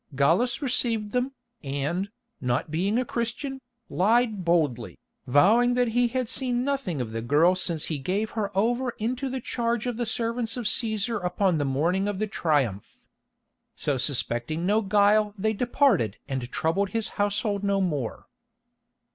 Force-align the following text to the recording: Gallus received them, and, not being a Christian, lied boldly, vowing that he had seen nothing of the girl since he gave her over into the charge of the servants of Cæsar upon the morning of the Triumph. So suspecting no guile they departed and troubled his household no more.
Gallus 0.15 0.63
received 0.63 1.11
them, 1.11 1.33
and, 1.63 2.09
not 2.41 2.71
being 2.71 2.97
a 2.97 3.05
Christian, 3.05 3.61
lied 3.87 4.43
boldly, 4.43 4.97
vowing 5.27 5.75
that 5.75 5.89
he 5.89 6.07
had 6.07 6.27
seen 6.27 6.63
nothing 6.63 6.99
of 6.99 7.11
the 7.11 7.21
girl 7.21 7.53
since 7.53 7.85
he 7.85 7.99
gave 7.99 8.31
her 8.31 8.49
over 8.57 8.95
into 8.97 9.29
the 9.29 9.39
charge 9.39 9.85
of 9.85 9.97
the 9.97 10.07
servants 10.07 10.57
of 10.57 10.65
Cæsar 10.65 11.23
upon 11.23 11.59
the 11.59 11.65
morning 11.65 12.07
of 12.07 12.17
the 12.17 12.25
Triumph. 12.25 13.05
So 13.75 13.97
suspecting 13.99 14.65
no 14.65 14.81
guile 14.81 15.35
they 15.37 15.53
departed 15.53 16.17
and 16.27 16.51
troubled 16.51 16.89
his 16.89 17.09
household 17.09 17.63
no 17.63 17.79
more. 17.79 18.25